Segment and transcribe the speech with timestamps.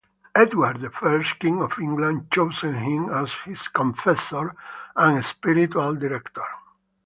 [0.33, 4.55] Edward the First, King of England, chose him as his confessor
[4.95, 6.41] and spiritual director.